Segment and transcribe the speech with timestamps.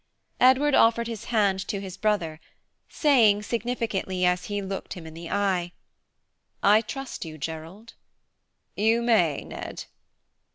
[0.39, 2.39] Edward offered his hand to his brother,
[2.89, 5.73] saying, significantly, as he looked him in the eye,
[6.63, 7.93] "I trust you, Gerald."
[8.75, 9.85] "You may, Ned."